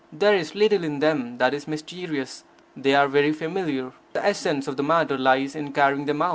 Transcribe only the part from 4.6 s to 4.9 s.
of the